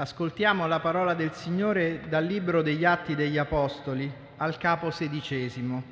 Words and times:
Ascoltiamo 0.00 0.66
la 0.66 0.80
parola 0.80 1.12
del 1.12 1.34
Signore 1.34 2.00
dal 2.08 2.24
Libro 2.24 2.62
degli 2.62 2.86
Atti 2.86 3.14
degli 3.14 3.36
Apostoli, 3.36 4.10
al 4.38 4.56
capo 4.56 4.90
sedicesimo. 4.90 5.82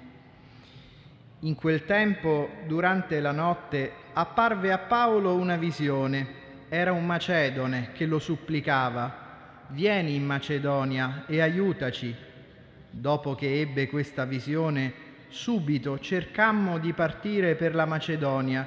In 1.41 1.55
quel 1.55 1.85
tempo, 1.85 2.49
durante 2.67 3.21
la 3.21 3.33
notte, 3.33 3.93
apparve 4.15 4.73
a 4.73 4.79
Paolo 4.79 5.35
una 5.35 5.57
visione. 5.57 6.27
Era 6.71 6.91
un 6.91 7.05
macedone 7.05 7.91
che 7.93 8.07
lo 8.07 8.19
supplicava, 8.19 9.67
vieni 9.67 10.15
in 10.15 10.25
Macedonia 10.25 11.25
e 11.27 11.43
aiutaci. 11.43 12.17
Dopo 12.89 13.35
che 13.35 13.61
ebbe 13.61 13.89
questa 13.89 14.25
visione, 14.25 14.91
subito 15.29 15.99
cercammo 15.99 16.79
di 16.79 16.95
partire 16.95 17.57
per 17.57 17.75
la 17.75 17.85
Macedonia, 17.85 18.67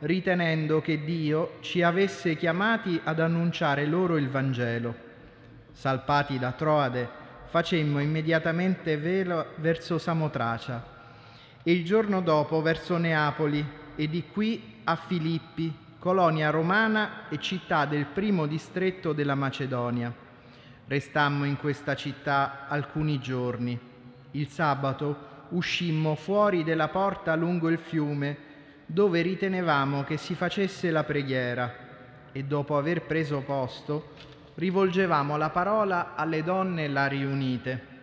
ritenendo 0.00 0.80
che 0.80 1.02
Dio 1.02 1.56
ci 1.60 1.82
avesse 1.82 2.36
chiamati 2.36 3.00
ad 3.02 3.20
annunciare 3.20 3.86
loro 3.86 4.16
il 4.16 4.28
Vangelo. 4.28 5.06
Salpati 5.72 6.38
da 6.38 6.52
Troade, 6.52 7.08
facemmo 7.46 8.00
immediatamente 8.00 8.96
velo 8.96 9.46
verso 9.56 9.98
Samotracia 9.98 10.96
e 11.62 11.72
il 11.72 11.84
giorno 11.84 12.20
dopo 12.20 12.62
verso 12.62 12.96
Neapoli 12.96 13.66
e 13.96 14.08
di 14.08 14.24
qui 14.32 14.80
a 14.84 14.96
Filippi, 14.96 15.74
colonia 15.98 16.50
romana 16.50 17.28
e 17.28 17.38
città 17.38 17.84
del 17.84 18.06
primo 18.06 18.46
distretto 18.46 19.12
della 19.12 19.34
Macedonia. 19.34 20.12
Restammo 20.86 21.44
in 21.44 21.56
questa 21.58 21.94
città 21.94 22.66
alcuni 22.68 23.18
giorni. 23.18 23.78
Il 24.30 24.48
sabato 24.48 25.26
uscimmo 25.50 26.14
fuori 26.14 26.64
della 26.64 26.88
porta 26.88 27.34
lungo 27.34 27.68
il 27.68 27.78
fiume, 27.78 28.36
dove 28.90 29.20
ritenevamo 29.20 30.02
che 30.02 30.16
si 30.16 30.34
facesse 30.34 30.90
la 30.90 31.04
preghiera 31.04 31.74
e 32.32 32.44
dopo 32.44 32.78
aver 32.78 33.02
preso 33.02 33.40
posto 33.40 34.12
rivolgevamo 34.54 35.36
la 35.36 35.50
parola 35.50 36.14
alle 36.14 36.42
donne 36.42 36.88
là 36.88 37.06
riunite. 37.06 37.96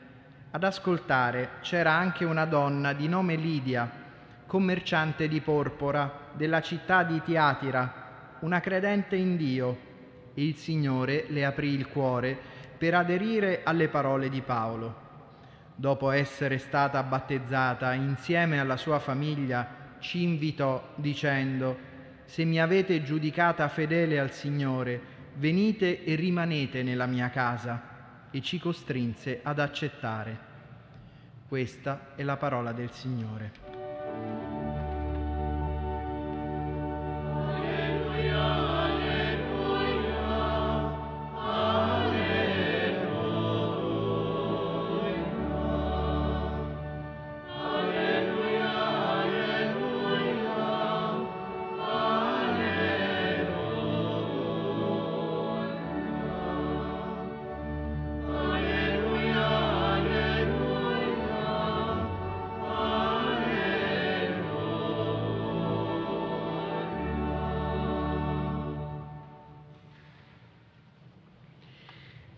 Ad 0.51 0.63
ascoltare 0.63 1.53
c'era 1.61 1.91
anche 1.91 2.23
una 2.23 2.45
donna 2.45 2.93
di 2.93 3.07
nome 3.07 3.35
Lidia, 3.35 3.89
commerciante 4.45 5.27
di 5.27 5.41
porpora 5.41 6.29
della 6.33 6.61
città 6.61 7.01
di 7.01 7.19
Tiatira, 7.23 8.03
una 8.41 8.59
credente 8.59 9.15
in 9.15 9.37
Dio, 9.37 9.77
il 10.35 10.55
Signore 10.55 11.25
le 11.29 11.45
aprì 11.45 11.69
il 11.69 11.87
cuore 11.87 12.37
per 12.77 12.93
aderire 12.93 13.61
alle 13.63 13.87
parole 13.87 14.29
di 14.29 14.41
Paolo. 14.41 15.03
Dopo 15.73 16.11
essere 16.11 16.59
stata 16.59 17.01
battezzata 17.01 17.91
insieme 17.93 18.59
alla 18.59 18.77
sua 18.77 18.99
famiglia, 18.99 19.84
ci 19.99 20.23
invitò 20.23 20.93
dicendo, 20.95 21.77
se 22.25 22.43
mi 22.43 22.59
avete 22.59 23.03
giudicata 23.03 23.67
fedele 23.67 24.19
al 24.19 24.31
Signore, 24.31 24.99
venite 25.35 26.03
e 26.03 26.15
rimanete 26.15 26.83
nella 26.83 27.05
mia 27.05 27.29
casa, 27.29 27.93
e 28.31 28.41
ci 28.41 28.59
costrinse 28.59 29.39
ad 29.43 29.59
accettare. 29.59 30.37
Questa 31.47 32.13
è 32.15 32.23
la 32.23 32.37
parola 32.37 32.73
del 32.73 32.91
Signore. 32.91 33.64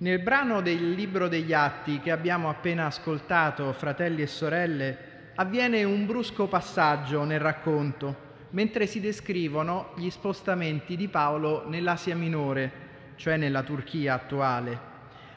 Nel 0.08 0.20
brano 0.20 0.62
del 0.62 0.92
Libro 0.94 1.28
degli 1.28 1.52
Atti 1.52 2.00
che 2.00 2.12
abbiamo 2.12 2.48
appena 2.48 2.86
ascoltato, 2.86 3.74
fratelli 3.74 4.22
e 4.22 4.28
sorelle, 4.28 4.98
avviene 5.36 5.84
un 5.84 6.06
brusco 6.06 6.48
passaggio 6.48 7.26
nel 7.26 7.42
racconto, 7.42 8.16
mentre 8.52 8.86
si 8.86 9.02
descrivono 9.02 9.90
gli 9.98 10.10
spostamenti 10.10 10.96
di 10.96 11.10
Paolo 11.10 11.68
nell'Asia 11.68 12.16
Minore, 12.16 12.72
cioè 13.18 13.36
nella 13.36 13.64
Turchia 13.64 14.14
attuale. 14.14 14.80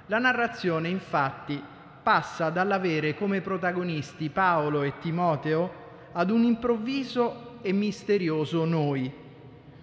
La 0.06 0.20
narrazione, 0.20 0.86
infatti, 0.86 1.60
passa 2.00 2.48
dall'avere 2.50 3.16
come 3.16 3.40
protagonisti 3.40 4.28
Paolo 4.28 4.84
e 4.84 5.00
Timoteo 5.00 5.72
ad 6.12 6.30
un 6.30 6.44
improvviso 6.44 7.58
e 7.62 7.72
misterioso 7.72 8.64
noi. 8.64 9.12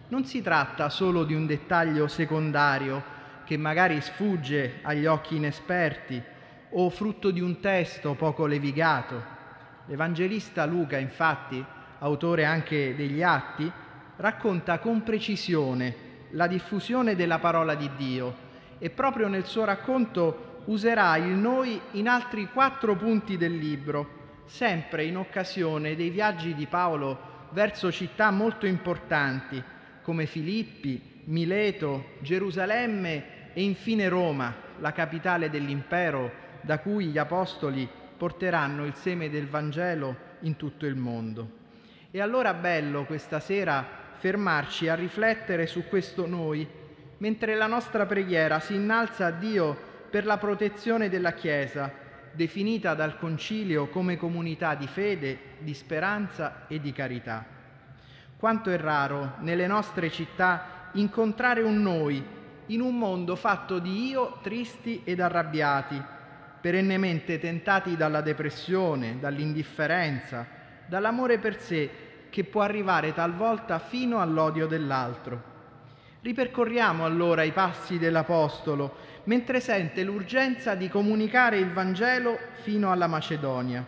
Non 0.08 0.24
si 0.24 0.42
tratta 0.42 0.88
solo 0.88 1.26
di 1.26 1.34
un 1.34 1.46
dettaglio 1.46 2.08
secondario, 2.08 3.16
che 3.48 3.56
magari 3.56 4.02
sfugge 4.02 4.80
agli 4.82 5.06
occhi 5.06 5.38
inesperti 5.38 6.22
o 6.72 6.90
frutto 6.90 7.32
di 7.32 7.40
un 7.40 7.62
testo 7.62 8.14
poco 8.14 8.46
levigato. 8.46 9.24
L'Evangelista 9.86 10.66
Luca, 10.66 10.98
infatti, 10.98 11.64
autore 12.00 12.44
anche 12.44 12.94
degli 12.94 13.24
Atti, 13.24 13.72
racconta 14.18 14.80
con 14.80 15.02
precisione 15.02 15.96
la 16.32 16.48
diffusione 16.48 17.16
della 17.16 17.40
parola 17.40 17.74
di 17.74 17.90
Dio 17.96 18.36
e 18.80 18.90
proprio 18.90 19.30
nel 19.30 19.46
suo 19.46 19.64
racconto 19.64 20.64
userà 20.66 21.16
il 21.16 21.28
noi 21.28 21.80
in 21.92 22.10
altri 22.10 22.50
quattro 22.52 22.98
punti 22.98 23.38
del 23.38 23.56
libro, 23.56 24.42
sempre 24.44 25.06
in 25.06 25.16
occasione 25.16 25.96
dei 25.96 26.10
viaggi 26.10 26.54
di 26.54 26.66
Paolo 26.66 27.48
verso 27.52 27.94
città 27.94 28.30
molto 28.30 28.66
importanti 28.66 29.64
come 30.02 30.26
Filippi, 30.26 31.24
Mileto, 31.28 32.16
Gerusalemme 32.20 33.36
e 33.58 33.64
infine 33.64 34.08
Roma, 34.08 34.54
la 34.78 34.92
capitale 34.92 35.50
dell'impero 35.50 36.32
da 36.62 36.78
cui 36.78 37.08
gli 37.08 37.18
apostoli 37.18 37.90
porteranno 38.16 38.86
il 38.86 38.94
seme 38.94 39.32
del 39.32 39.48
Vangelo 39.48 40.16
in 40.42 40.58
tutto 40.58 40.86
il 40.86 40.96
mondo. 40.96 41.50
E 42.12 42.22
allora 42.22 42.54
bello 42.54 43.06
questa 43.06 43.40
sera 43.40 43.84
fermarci 44.20 44.90
a 44.90 44.94
riflettere 44.94 45.66
su 45.66 45.86
questo 45.88 46.28
noi, 46.28 46.68
mentre 47.18 47.56
la 47.56 47.66
nostra 47.66 48.06
preghiera 48.06 48.60
si 48.60 48.76
innalza 48.76 49.26
a 49.26 49.32
Dio 49.32 49.76
per 50.08 50.28
la 50.28 50.38
protezione 50.38 51.10
della 51.10 51.34
Chiesa, 51.34 51.92
definita 52.34 52.94
dal 52.94 53.18
Concilio 53.18 53.88
come 53.88 54.18
comunità 54.18 54.76
di 54.76 54.86
fede, 54.86 55.40
di 55.58 55.74
speranza 55.74 56.68
e 56.68 56.80
di 56.80 56.92
carità. 56.92 57.44
Quanto 58.38 58.70
è 58.70 58.78
raro 58.78 59.38
nelle 59.40 59.66
nostre 59.66 60.12
città 60.12 60.92
incontrare 60.94 61.64
un 61.64 61.82
noi 61.82 62.36
in 62.68 62.82
un 62.82 62.98
mondo 62.98 63.36
fatto 63.36 63.80
di 63.80 64.08
io 64.08 64.40
tristi 64.42 65.02
ed 65.04 65.20
arrabbiati, 65.20 66.02
perennemente 66.60 67.40
tentati 67.40 67.96
dalla 67.96 68.22
depressione, 68.22 69.20
dall'indifferenza, 69.20 70.46
dall'amore 70.86 71.38
per 71.38 71.60
sé 71.60 71.90
che 72.30 72.44
può 72.44 72.62
arrivare 72.62 73.14
talvolta 73.14 73.80
fino 73.80 74.20
all'odio 74.20 74.68
dell'altro. 74.68 75.56
Ripercorriamo 76.22 77.06
allora 77.06 77.44
i 77.44 77.52
passi 77.52 77.98
dell'Apostolo 77.98 78.96
mentre 79.26 79.60
sente 79.60 80.04
l'urgenza 80.04 80.76
di 80.76 80.90
comunicare 80.90 81.58
il 81.58 81.72
Vangelo 81.72 82.38
fino 82.64 82.92
alla 82.92 83.08
Macedonia. 83.08 83.86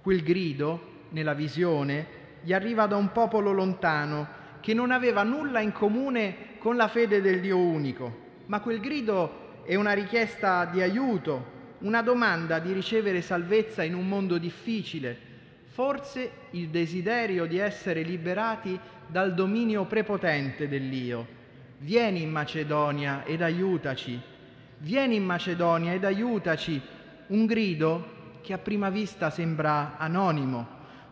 Quel 0.00 0.22
grido, 0.22 0.90
nella 1.10 1.34
visione, 1.34 2.20
gli 2.42 2.52
arriva 2.52 2.86
da 2.86 2.96
un 2.96 3.12
popolo 3.12 3.52
lontano 3.52 4.40
che 4.60 4.72
non 4.72 4.90
aveva 4.90 5.22
nulla 5.22 5.60
in 5.60 5.72
comune 5.72 6.50
con 6.62 6.76
la 6.76 6.86
fede 6.86 7.20
del 7.20 7.40
Dio 7.40 7.58
unico, 7.58 8.18
ma 8.46 8.60
quel 8.60 8.78
grido 8.78 9.64
è 9.64 9.74
una 9.74 9.94
richiesta 9.94 10.64
di 10.66 10.80
aiuto, 10.80 11.44
una 11.78 12.02
domanda 12.02 12.60
di 12.60 12.72
ricevere 12.72 13.20
salvezza 13.20 13.82
in 13.82 13.96
un 13.96 14.06
mondo 14.06 14.38
difficile, 14.38 15.18
forse 15.66 16.30
il 16.50 16.68
desiderio 16.68 17.46
di 17.46 17.58
essere 17.58 18.02
liberati 18.02 18.78
dal 19.08 19.34
dominio 19.34 19.86
prepotente 19.86 20.68
dell'io. 20.68 21.26
Vieni 21.78 22.22
in 22.22 22.30
Macedonia 22.30 23.24
ed 23.24 23.42
aiutaci, 23.42 24.20
vieni 24.78 25.16
in 25.16 25.24
Macedonia 25.24 25.92
ed 25.94 26.04
aiutaci, 26.04 26.80
un 27.26 27.44
grido 27.44 28.38
che 28.40 28.52
a 28.52 28.58
prima 28.58 28.88
vista 28.88 29.30
sembra 29.30 29.96
anonimo, 29.98 30.64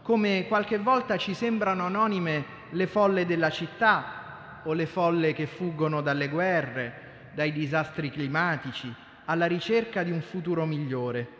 come 0.02 0.46
qualche 0.46 0.78
volta 0.78 1.16
ci 1.16 1.34
sembrano 1.34 1.86
anonime 1.86 2.44
le 2.70 2.86
folle 2.86 3.26
della 3.26 3.50
città 3.50 4.19
o 4.64 4.72
le 4.72 4.86
folle 4.86 5.32
che 5.32 5.46
fuggono 5.46 6.00
dalle 6.00 6.28
guerre, 6.28 7.08
dai 7.34 7.52
disastri 7.52 8.10
climatici, 8.10 8.92
alla 9.26 9.46
ricerca 9.46 10.02
di 10.02 10.10
un 10.10 10.20
futuro 10.20 10.64
migliore. 10.66 11.38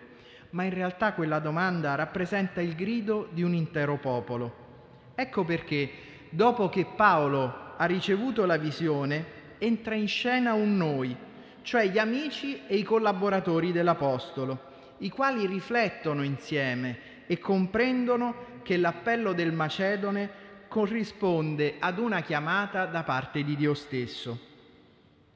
Ma 0.51 0.65
in 0.65 0.75
realtà 0.75 1.13
quella 1.13 1.39
domanda 1.39 1.95
rappresenta 1.95 2.61
il 2.61 2.75
grido 2.75 3.29
di 3.31 3.43
un 3.43 3.55
intero 3.55 3.97
popolo. 3.97 4.69
Ecco 5.15 5.45
perché, 5.45 5.91
dopo 6.31 6.69
che 6.69 6.87
Paolo 6.97 7.75
ha 7.77 7.85
ricevuto 7.85 8.47
la 8.47 8.57
visione, 8.57 9.39
entra 9.59 9.95
in 9.95 10.09
scena 10.09 10.55
un 10.55 10.77
noi, 10.77 11.17
cioè 11.63 11.89
gli 11.89 11.99
amici 11.99 12.63
e 12.67 12.77
i 12.77 12.83
collaboratori 12.83 13.73
dell'Apostolo, 13.73 14.69
i 14.99 15.11
quali 15.11 15.47
riflettono 15.47 16.23
insieme 16.23 16.99
e 17.27 17.39
comprendono 17.39 18.49
che 18.63 18.77
l'appello 18.77 19.33
del 19.33 19.53
Macedone 19.53 20.49
corrisponde 20.71 21.79
ad 21.81 21.99
una 21.99 22.21
chiamata 22.21 22.87
da 22.87 23.03
parte 23.03 23.43
di 23.43 23.57
Dio 23.57 23.75
stesso. 23.75 24.39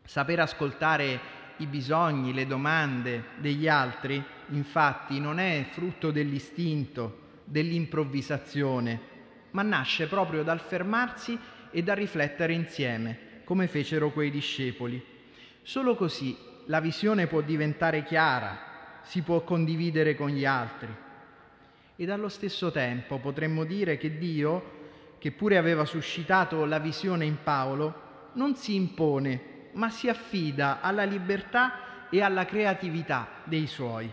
Saper 0.05 0.39
ascoltare 0.39 1.21
i 1.57 1.67
bisogni, 1.67 2.33
le 2.33 2.47
domande 2.47 3.31
degli 3.39 3.67
altri, 3.67 4.23
infatti, 4.51 5.19
non 5.19 5.41
è 5.41 5.67
frutto 5.73 6.13
dell'istinto, 6.13 7.41
dell'improvvisazione, 7.43 9.01
ma 9.51 9.63
nasce 9.63 10.07
proprio 10.07 10.45
dal 10.45 10.61
fermarsi 10.61 11.37
e 11.73 11.83
dal 11.83 11.97
riflettere 11.97 12.53
insieme, 12.53 13.41
come 13.43 13.67
fecero 13.67 14.11
quei 14.11 14.31
discepoli. 14.31 15.05
Solo 15.63 15.97
così 15.97 16.39
la 16.67 16.79
visione 16.79 17.27
può 17.27 17.41
diventare 17.41 18.05
chiara, 18.05 19.01
si 19.03 19.23
può 19.23 19.43
condividere 19.43 20.15
con 20.15 20.29
gli 20.29 20.45
altri. 20.45 20.95
Ed 21.97 22.09
allo 22.09 22.29
stesso 22.29 22.71
tempo 22.71 23.19
potremmo 23.19 23.65
dire 23.65 23.97
che 23.97 24.17
Dio, 24.17 24.74
che 25.25 25.33
pure 25.33 25.57
aveva 25.57 25.87
suscitato 25.87 26.67
la 26.67 26.79
visione 26.79 27.25
in 27.25 27.39
Paolo, 27.43 28.29
non 28.35 28.57
si 28.57 28.75
impone 28.75 29.71
ma 29.73 29.89
si 29.89 30.11
affida 30.11 30.83
alla 30.83 31.05
libertà 31.05 32.11
e 32.11 32.21
alla 32.21 32.45
creatività 32.45 33.29
dei 33.45 33.67
suoi. 33.67 34.13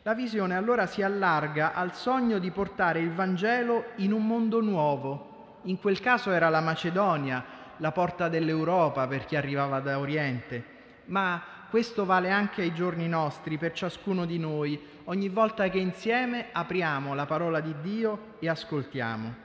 La 0.00 0.14
visione 0.14 0.56
allora 0.56 0.86
si 0.86 1.02
allarga 1.02 1.74
al 1.74 1.94
sogno 1.94 2.38
di 2.38 2.50
portare 2.50 3.00
il 3.00 3.12
Vangelo 3.12 3.88
in 3.96 4.14
un 4.14 4.26
mondo 4.26 4.62
nuovo. 4.62 5.58
In 5.64 5.78
quel 5.78 6.00
caso 6.00 6.30
era 6.30 6.48
la 6.48 6.62
Macedonia, 6.62 7.44
la 7.76 7.92
porta 7.92 8.30
dell'Europa 8.30 9.06
per 9.06 9.26
chi 9.26 9.36
arrivava 9.36 9.80
da 9.80 9.98
Oriente, 9.98 10.64
ma 11.04 11.42
questo 11.68 12.06
vale 12.06 12.30
anche 12.30 12.62
ai 12.62 12.72
giorni 12.72 13.08
nostri, 13.08 13.58
per 13.58 13.72
ciascuno 13.72 14.24
di 14.24 14.38
noi, 14.38 14.80
ogni 15.04 15.28
volta 15.28 15.68
che 15.68 15.76
insieme 15.76 16.46
apriamo 16.50 17.12
la 17.12 17.26
parola 17.26 17.60
di 17.60 17.74
Dio 17.82 18.36
e 18.38 18.48
ascoltiamo. 18.48 19.43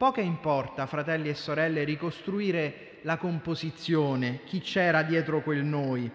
Poca 0.00 0.22
importa, 0.22 0.86
fratelli 0.86 1.28
e 1.28 1.34
sorelle, 1.34 1.84
ricostruire 1.84 3.00
la 3.02 3.18
composizione, 3.18 4.40
chi 4.44 4.60
c'era 4.60 5.02
dietro 5.02 5.42
quel 5.42 5.62
noi. 5.62 6.10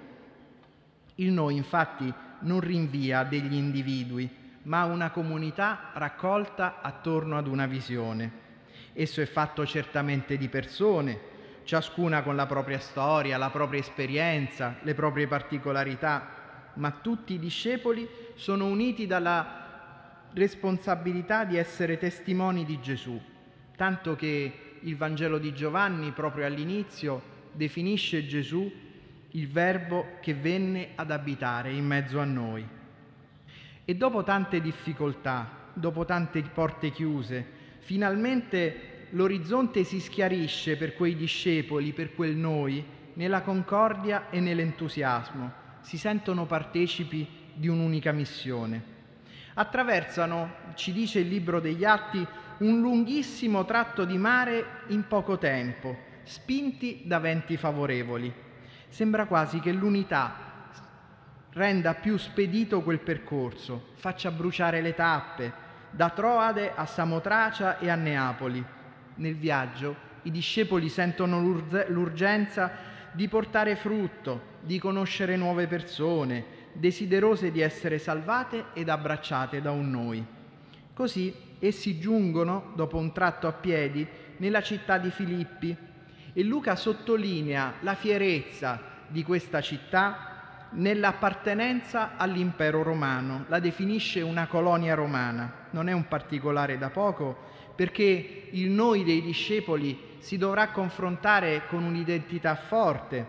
Il 1.17 1.31
noi 1.31 1.55
infatti 1.55 2.11
non 2.39 2.61
rinvia 2.61 3.21
degli 3.21 3.53
individui, 3.53 4.27
ma 4.63 4.85
una 4.85 5.11
comunità 5.11 5.91
raccolta 5.93 6.81
attorno 6.81 7.37
ad 7.37 7.45
una 7.45 7.67
visione. 7.67 8.31
Esso 8.93 9.21
è 9.21 9.27
fatto 9.27 9.63
certamente 9.67 10.35
di 10.35 10.49
persone, 10.49 11.19
ciascuna 11.63 12.23
con 12.23 12.35
la 12.35 12.47
propria 12.47 12.79
storia, 12.79 13.37
la 13.37 13.51
propria 13.51 13.81
esperienza, 13.81 14.77
le 14.81 14.95
proprie 14.95 15.27
particolarità, 15.27 16.71
ma 16.73 16.89
tutti 16.89 17.35
i 17.35 17.39
discepoli 17.39 18.09
sono 18.33 18.65
uniti 18.65 19.05
dalla 19.05 20.29
responsabilità 20.33 21.43
di 21.45 21.57
essere 21.57 21.99
testimoni 21.99 22.65
di 22.65 22.81
Gesù, 22.81 23.21
tanto 23.75 24.16
che 24.16 24.77
il 24.80 24.95
Vangelo 24.98 25.38
di 25.38 25.54
Giovanni, 25.54 26.12
proprio 26.12 26.45
all'inizio, 26.45 27.33
definisce 27.51 28.25
Gesù 28.25 28.72
il 29.31 29.48
Verbo 29.50 30.18
che 30.22 30.33
venne 30.33 30.89
ad 30.95 31.12
abitare 31.12 31.72
in 31.72 31.86
mezzo 31.86 32.19
a 32.19 32.25
noi. 32.25 32.66
E 33.83 33.95
dopo 33.95 34.24
tante 34.24 34.62
difficoltà, 34.62 35.69
dopo 35.74 36.06
tante 36.06 36.42
porte 36.42 36.92
chiuse, 36.92 37.45
finalmente 37.80 39.07
l'orizzonte 39.12 39.83
si 39.83 40.00
schiarisce 40.00 40.78
per 40.78 40.95
quei 40.95 41.16
discepoli, 41.16 41.92
per 41.94 42.16
quel 42.16 42.36
noi, 42.36 42.83
nella 43.13 43.42
concordia 43.42 44.30
e 44.30 44.39
nell'entusiasmo. 44.39 45.63
Si 45.81 45.98
sentono 45.98 46.45
partecipi 46.45 47.28
di 47.54 47.68
un'unica 47.68 48.12
missione. 48.12 48.94
Attraversano, 49.54 50.54
ci 50.75 50.92
dice 50.92 51.19
il 51.19 51.28
libro 51.28 51.60
degli 51.60 51.86
Atti, 51.86 52.25
un 52.60 52.80
lunghissimo 52.80 53.66
tratto 53.66 54.06
di 54.06 54.18
mare 54.18 54.66
in 54.88 55.07
poco 55.07 55.38
tempo, 55.38 55.98
spinti 56.24 57.02
da 57.06 57.19
venti 57.19 57.57
favorevoli. 57.57 58.34
Sembra 58.88 59.25
quasi 59.25 59.60
che 59.60 59.74
l'unità 59.74 60.69
renda 61.52 61.96
più 61.96 62.18
spedito 62.18 62.81
quel 62.81 63.00
percorso, 63.00 63.88
faccia 63.96 64.31
bruciare 64.31 64.81
le 64.81 64.94
tappe, 64.94 65.63
da 65.90 66.10
Troade 66.10 66.74
a 66.74 66.86
Samotracia 66.86 67.78
e 67.80 67.90
a 67.90 67.96
Neapoli. 67.96 68.63
Nel 69.16 69.36
viaggio 69.36 69.96
i 70.24 70.31
discepoli 70.31 70.90
sentono 70.90 71.42
l'urgenza 71.88 72.72
di 73.12 73.28
portare 73.28 73.75
frutto, 73.75 74.54
di 74.62 74.80
conoscere 74.80 75.36
nuove 75.36 75.68
persone, 75.68 76.63
desiderose 76.74 77.52
di 77.52 77.62
essere 77.62 77.98
salvate 77.98 78.66
ed 78.74 78.90
abbracciate 78.90 79.62
da 79.62 79.72
un 79.72 79.90
noi. 79.90 80.25
Così 80.95 81.36
essi 81.59 82.00
giungono, 82.00 82.71
dopo 82.74 82.95
un 82.95 83.12
tratto 83.12 83.47
a 83.47 83.51
piedi, 83.51 84.07
nella 84.38 84.62
città 84.62 84.97
di 84.97 85.12
Filippi 85.12 85.75
e 86.31 86.44
Luca 86.44 86.77
sottolinea 86.77 87.74
la 87.81 87.95
fierezza 87.95 88.80
di 89.06 89.21
questa 89.21 89.59
città 89.59 90.68
nell'appartenenza 90.71 92.15
all'impero 92.15 92.81
romano, 92.81 93.44
la 93.50 93.59
definisce 93.59 94.21
una 94.21 94.47
colonia 94.47 94.95
romana. 94.95 95.68
Non 95.71 95.89
è 95.89 95.92
un 95.92 96.07
particolare 96.07 96.77
da 96.77 96.89
poco 96.89 97.38
perché 97.75 98.47
il 98.51 98.69
noi 98.69 99.03
dei 99.03 99.21
discepoli 99.21 100.00
si 100.19 100.38
dovrà 100.38 100.69
confrontare 100.69 101.63
con 101.68 101.83
un'identità 101.83 102.56
forte, 102.56 103.27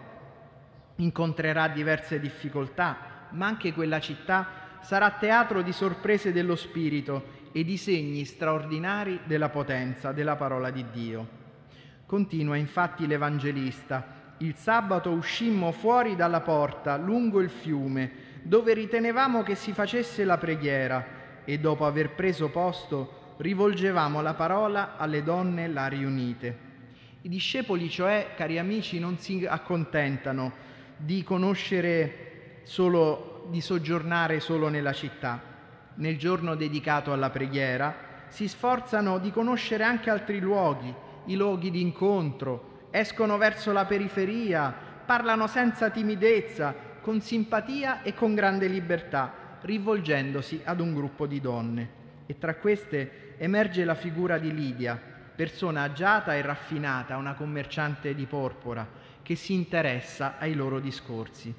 incontrerà 0.96 1.66
diverse 1.66 2.20
difficoltà, 2.20 3.26
ma 3.30 3.46
anche 3.46 3.72
quella 3.72 3.98
città 3.98 4.65
sarà 4.86 5.10
teatro 5.10 5.62
di 5.62 5.72
sorprese 5.72 6.32
dello 6.32 6.54
Spirito 6.54 7.50
e 7.50 7.64
di 7.64 7.76
segni 7.76 8.24
straordinari 8.24 9.18
della 9.24 9.48
potenza 9.48 10.12
della 10.12 10.36
parola 10.36 10.70
di 10.70 10.84
Dio. 10.92 11.28
Continua 12.06 12.54
infatti 12.54 13.04
l'Evangelista. 13.08 14.34
Il 14.38 14.54
sabato 14.54 15.10
uscimmo 15.10 15.72
fuori 15.72 16.14
dalla 16.14 16.40
porta, 16.40 16.96
lungo 16.96 17.40
il 17.40 17.50
fiume, 17.50 18.12
dove 18.42 18.74
ritenevamo 18.74 19.42
che 19.42 19.56
si 19.56 19.72
facesse 19.72 20.22
la 20.22 20.38
preghiera, 20.38 21.04
e 21.44 21.58
dopo 21.58 21.84
aver 21.84 22.10
preso 22.10 22.48
posto 22.50 23.34
rivolgevamo 23.38 24.22
la 24.22 24.34
parola 24.34 24.96
alle 24.96 25.24
donne 25.24 25.66
là 25.66 25.88
riunite. 25.88 26.58
I 27.22 27.28
discepoli, 27.28 27.90
cioè, 27.90 28.34
cari 28.36 28.56
amici, 28.56 29.00
non 29.00 29.18
si 29.18 29.44
accontentano 29.44 30.52
di 30.96 31.24
conoscere 31.24 32.60
solo, 32.62 33.35
di 33.48 33.60
soggiornare 33.60 34.40
solo 34.40 34.68
nella 34.68 34.92
città, 34.92 35.40
nel 35.94 36.18
giorno 36.18 36.54
dedicato 36.54 37.12
alla 37.12 37.30
preghiera, 37.30 38.24
si 38.28 38.48
sforzano 38.48 39.18
di 39.18 39.30
conoscere 39.30 39.84
anche 39.84 40.10
altri 40.10 40.40
luoghi, 40.40 40.92
i 41.26 41.36
luoghi 41.36 41.70
di 41.70 41.80
incontro, 41.80 42.88
escono 42.90 43.36
verso 43.36 43.72
la 43.72 43.84
periferia, 43.84 44.74
parlano 45.04 45.46
senza 45.46 45.90
timidezza, 45.90 46.74
con 47.00 47.20
simpatia 47.20 48.02
e 48.02 48.14
con 48.14 48.34
grande 48.34 48.66
libertà, 48.66 49.58
rivolgendosi 49.60 50.60
ad 50.64 50.80
un 50.80 50.92
gruppo 50.94 51.26
di 51.26 51.40
donne. 51.40 52.04
E 52.26 52.38
tra 52.38 52.56
queste 52.56 53.34
emerge 53.38 53.84
la 53.84 53.94
figura 53.94 54.38
di 54.38 54.52
Lidia, 54.52 55.00
persona 55.34 55.82
agiata 55.82 56.34
e 56.34 56.42
raffinata, 56.42 57.16
una 57.16 57.34
commerciante 57.34 58.14
di 58.14 58.26
porpora, 58.26 58.86
che 59.22 59.34
si 59.34 59.52
interessa 59.52 60.34
ai 60.38 60.54
loro 60.54 60.80
discorsi. 60.80 61.54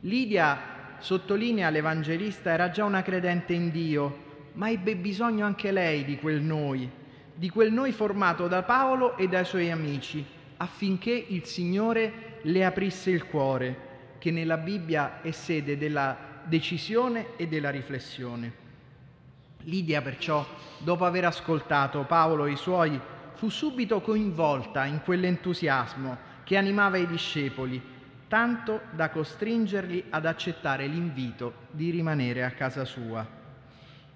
Lidia 0.00 0.73
sottolinea 1.04 1.68
l'Evangelista, 1.68 2.50
era 2.50 2.70
già 2.70 2.82
una 2.84 3.02
credente 3.02 3.52
in 3.52 3.70
Dio, 3.70 4.22
ma 4.54 4.70
ebbe 4.70 4.96
bisogno 4.96 5.44
anche 5.44 5.70
lei 5.70 6.02
di 6.02 6.16
quel 6.16 6.40
noi, 6.40 6.90
di 7.34 7.50
quel 7.50 7.70
noi 7.70 7.92
formato 7.92 8.48
da 8.48 8.62
Paolo 8.62 9.18
e 9.18 9.28
dai 9.28 9.44
suoi 9.44 9.70
amici, 9.70 10.24
affinché 10.56 11.10
il 11.10 11.44
Signore 11.44 12.38
le 12.40 12.64
aprisse 12.64 13.10
il 13.10 13.26
cuore, 13.26 14.16
che 14.18 14.30
nella 14.30 14.56
Bibbia 14.56 15.20
è 15.20 15.30
sede 15.30 15.76
della 15.76 16.16
decisione 16.44 17.36
e 17.36 17.48
della 17.48 17.68
riflessione. 17.68 18.62
Lidia 19.64 20.00
perciò, 20.00 20.46
dopo 20.78 21.04
aver 21.04 21.26
ascoltato 21.26 22.04
Paolo 22.04 22.46
e 22.46 22.52
i 22.52 22.56
suoi, 22.56 22.98
fu 23.34 23.50
subito 23.50 24.00
coinvolta 24.00 24.86
in 24.86 25.02
quell'entusiasmo 25.04 26.16
che 26.44 26.56
animava 26.56 26.96
i 26.96 27.06
discepoli 27.06 27.92
tanto 28.34 28.80
da 28.90 29.10
costringerli 29.10 30.06
ad 30.10 30.26
accettare 30.26 30.88
l'invito 30.88 31.68
di 31.70 31.90
rimanere 31.90 32.42
a 32.42 32.50
casa 32.50 32.84
sua. 32.84 33.24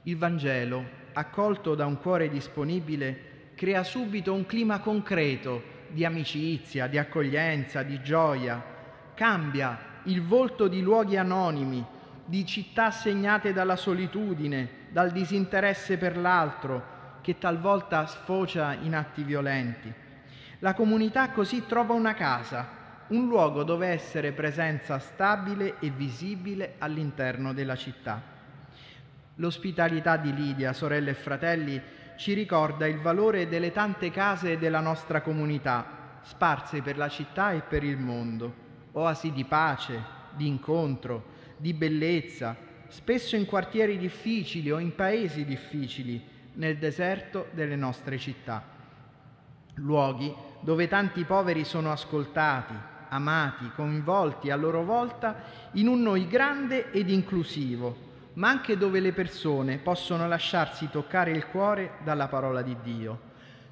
Il 0.03 0.17
Vangelo, 0.17 0.85
accolto 1.13 1.77
da 1.77 1.87
un 1.87 1.99
cuore 2.01 2.29
disponibile, 2.29 3.53
crea 3.55 3.85
subito 3.85 4.35
un 4.35 4.45
clima 4.45 4.81
concreto 4.81 5.63
di 5.91 6.05
amicizia, 6.05 6.89
di 6.89 6.99
accoglienza, 6.99 7.85
di 7.85 8.03
gioia. 8.03 8.61
Cambia 9.15 10.01
il 10.07 10.21
volto 10.25 10.67
di 10.67 10.81
luoghi 10.83 11.17
anonimi, 11.17 11.87
di 12.25 12.45
città 12.45 12.91
segnate 12.91 13.53
dalla 13.53 13.77
solitudine, 13.77 14.89
dal 14.91 15.13
disinteresse 15.13 15.97
per 15.97 16.17
l'altro, 16.17 17.21
che 17.21 17.39
talvolta 17.39 18.05
sfocia 18.07 18.73
in 18.73 18.97
atti 18.97 19.23
violenti. 19.23 19.95
La 20.59 20.75
comunità 20.75 21.31
così 21.31 21.65
trova 21.67 21.95
una 21.95 22.15
casa, 22.15 22.78
un 23.09 23.27
luogo 23.27 23.63
dove 23.63 23.87
essere 23.87 24.33
presenza 24.33 24.99
stabile 24.99 25.79
e 25.79 25.91
visibile 25.91 26.75
all'interno 26.79 27.55
della 27.55 27.77
città. 27.77 28.21
L'ospitalità 29.37 30.17
di 30.17 30.35
Lidia, 30.35 30.73
sorelle 30.73 31.11
e 31.11 31.15
fratelli, 31.15 31.81
ci 32.17 32.35
ricorda 32.35 32.87
il 32.87 32.99
valore 32.99 33.49
delle 33.49 33.73
tante 33.73 34.11
case 34.11 34.59
della 34.59 34.81
nostra 34.81 35.23
comunità, 35.23 36.19
sparse 36.23 36.83
per 36.83 36.97
la 36.99 37.09
città 37.09 37.53
e 37.53 37.61
per 37.61 37.85
il 37.85 37.97
mondo, 37.97 38.53
oasi 38.93 39.33
di 39.33 39.45
pace, 39.45 40.03
di 40.35 40.47
incontro, 40.47 41.37
di 41.57 41.73
bellezza, 41.73 42.57
spesso 42.89 43.37
in 43.37 43.47
quartieri 43.47 43.97
difficili 43.97 44.71
o 44.71 44.79
in 44.79 44.95
paesi 44.95 45.45
difficili, 45.45 46.21
nel 46.55 46.77
deserto 46.77 47.47
delle 47.53 47.77
nostre 47.77 48.19
città. 48.19 48.77
Luoghi 49.75 50.35
dove 50.61 50.89
tanti 50.89 51.23
poveri 51.25 51.65
sono 51.65 51.93
ascoltati, 51.93 52.75
amati, 53.09 53.71
coinvolti 53.75 54.51
a 54.51 54.57
loro 54.57 54.85
volta 54.85 55.37
in 55.73 55.89
un 55.89 56.03
noi 56.03 56.27
grande 56.27 56.91
ed 56.91 57.09
inclusivo, 57.09 58.07
ma 58.35 58.49
anche 58.49 58.77
dove 58.77 59.01
le 59.01 59.13
persone 59.13 59.79
possono 59.79 60.29
lasciarsi 60.29 60.89
toccare 60.91 61.31
il 61.31 61.47
cuore 61.47 61.93
dalla 62.05 62.29
parola 62.29 62.63
di 62.63 62.77
Dio. 62.83 63.21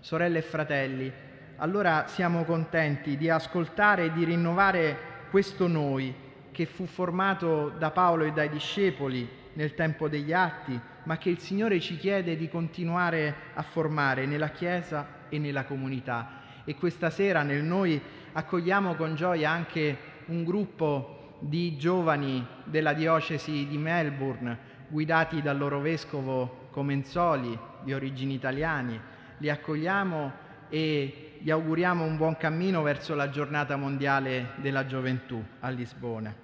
Sorelle 0.01 0.39
e 0.39 0.43
fratelli, 0.43 1.13
allora 1.57 2.07
siamo 2.07 2.45
contenti 2.45 3.17
di 3.17 3.31
ascoltare 3.31 4.07
e 4.07 4.13
di 4.13 4.25
rinnovare 4.25 5.15
questo 5.31 5.67
noi 5.67 6.15
che 6.53 6.67
fu 6.67 6.87
formato 6.87 7.73
da 7.79 7.91
Paolo 7.91 8.25
e 8.25 8.33
dai 8.33 8.49
discepoli 8.49 9.29
nel 9.55 9.75
tempo 9.75 10.09
degli 10.09 10.33
atti, 10.33 10.79
ma 11.05 11.19
che 11.19 11.31
il 11.31 11.39
Signore 11.39 11.81
ci 11.81 11.97
chiede 11.97 12.37
di 12.37 12.49
continuare 12.49 13.35
a 13.55 13.63
formare 13.63 14.27
nella 14.27 14.49
Chiesa 14.49 15.07
e 15.29 15.39
nella 15.39 15.65
comunità. 15.65 16.43
E 16.65 16.75
questa 16.75 17.11
sera 17.11 17.43
nel 17.43 17.63
noi 17.63 18.01
accogliamo 18.37 18.97
con 18.97 19.15
gioia 19.15 19.51
anche 19.51 19.97
un 20.27 20.45
gruppo 20.45 21.39
di 21.39 21.79
giovani 21.79 22.47
della 22.65 22.93
diocesi 22.93 23.67
di 23.67 23.79
Melbourne, 23.79 24.59
guidati 24.89 25.41
dal 25.41 25.57
loro 25.57 25.81
vescovo 25.81 26.69
Comenzoli, 26.71 27.59
di 27.83 27.95
origini 27.95 28.35
italiani. 28.35 29.01
Li 29.39 29.49
accogliamo 29.49 30.33
e 30.69 31.39
gli 31.41 31.51
auguriamo 31.51 32.05
un 32.05 32.19
buon 32.19 32.37
cammino 32.37 32.83
verso 32.83 33.15
la 33.15 33.31
giornata 33.31 33.77
mondiale 33.77 34.51
della 34.57 34.85
gioventù 34.85 35.43
a 35.61 35.71
Lisbona. 35.71 36.35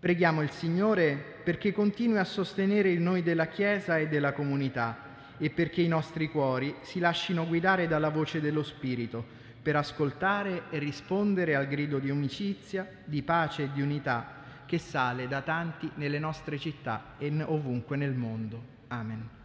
Preghiamo 0.00 0.42
il 0.42 0.50
Signore 0.50 1.38
perché 1.44 1.72
continui 1.72 2.18
a 2.18 2.24
sostenere 2.24 2.90
il 2.90 3.00
noi 3.00 3.22
della 3.22 3.46
Chiesa 3.46 3.98
e 3.98 4.08
della 4.08 4.32
comunità 4.32 5.08
e 5.38 5.50
perché 5.50 5.82
i 5.82 5.88
nostri 5.88 6.28
cuori 6.28 6.74
si 6.80 6.98
lascino 6.98 7.46
guidare 7.46 7.86
dalla 7.86 8.08
voce 8.08 8.40
dello 8.40 8.64
Spirito 8.64 9.38
per 9.62 9.76
ascoltare 9.76 10.64
e 10.70 10.78
rispondere 10.78 11.54
al 11.54 11.66
grido 11.66 11.98
di 11.98 12.10
amicizia, 12.10 12.88
di 13.04 13.22
pace 13.22 13.64
e 13.64 13.72
di 13.72 13.82
unità 13.82 14.38
che 14.66 14.78
sale 14.78 15.26
da 15.26 15.42
tanti 15.42 15.90
nelle 15.94 16.18
nostre 16.18 16.58
città 16.58 17.14
e 17.18 17.30
ovunque 17.42 17.96
nel 17.96 18.14
mondo. 18.14 18.62
Amen. 18.88 19.39